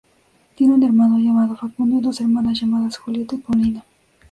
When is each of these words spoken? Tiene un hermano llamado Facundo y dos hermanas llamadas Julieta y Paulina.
Tiene 0.55 0.73
un 0.73 0.81
hermano 0.81 1.19
llamado 1.19 1.55
Facundo 1.55 1.99
y 1.99 2.01
dos 2.01 2.21
hermanas 2.21 2.59
llamadas 2.59 2.97
Julieta 2.97 3.35
y 3.35 3.37
Paulina. 3.37 3.83